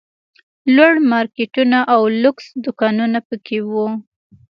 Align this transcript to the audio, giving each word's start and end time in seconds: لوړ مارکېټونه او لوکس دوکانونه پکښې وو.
لوړ 0.75 0.93
مارکېټونه 1.11 1.77
او 1.93 2.01
لوکس 2.23 2.45
دوکانونه 2.65 3.19
پکښې 3.27 3.59
وو. 3.71 3.87